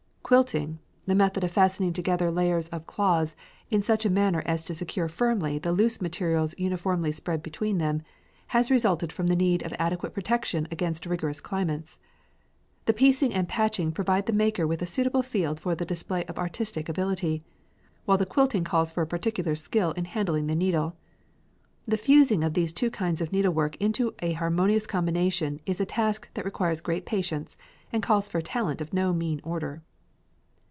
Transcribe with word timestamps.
Quilting 0.31 0.79
the 1.05 1.13
method 1.13 1.43
of 1.43 1.51
fastening 1.51 1.91
together 1.91 2.31
layers 2.31 2.69
of 2.69 2.87
cloths 2.87 3.35
in 3.69 3.81
such 3.81 4.05
a 4.05 4.09
manner 4.09 4.41
as 4.45 4.63
to 4.63 4.73
secure 4.73 5.09
firmly 5.09 5.59
the 5.59 5.73
loose 5.73 5.99
materials 6.01 6.55
uniformly 6.57 7.11
spread 7.11 7.43
between 7.43 7.79
them, 7.79 8.01
has 8.55 8.71
resulted 8.71 9.11
from 9.11 9.27
the 9.27 9.35
need 9.35 9.61
of 9.63 9.73
adequate 9.77 10.13
protection 10.13 10.69
against 10.71 11.05
rigorous 11.05 11.41
climates. 11.41 11.99
The 12.85 12.93
piecing 12.93 13.33
and 13.33 13.49
patching 13.49 13.91
provide 13.91 14.25
the 14.25 14.31
maker 14.31 14.65
with 14.65 14.81
a 14.81 14.85
suitable 14.85 15.21
field 15.21 15.59
for 15.59 15.75
the 15.75 15.83
display 15.83 16.23
of 16.27 16.39
artistic 16.39 16.87
ability, 16.87 17.43
while 18.05 18.17
the 18.17 18.25
quilting 18.25 18.63
calls 18.63 18.89
for 18.89 19.05
particular 19.05 19.55
skill 19.55 19.91
in 19.91 20.05
handling 20.05 20.47
the 20.47 20.55
needle. 20.55 20.95
The 21.85 21.97
fusing 21.97 22.41
of 22.41 22.53
these 22.53 22.71
two 22.71 22.89
kinds 22.89 23.19
of 23.19 23.33
needlework 23.33 23.75
into 23.81 24.13
a 24.19 24.31
harmonious 24.31 24.87
combination 24.87 25.59
is 25.65 25.81
a 25.81 25.85
task 25.85 26.29
that 26.35 26.45
requires 26.45 26.79
great 26.79 27.05
patience 27.05 27.57
and 27.91 28.01
calls 28.01 28.29
for 28.29 28.39
talent 28.39 28.79
of 28.79 28.93
no 28.93 29.11
mean 29.11 29.41
order. 29.43 29.81